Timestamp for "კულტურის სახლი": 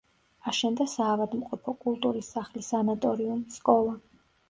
1.85-2.67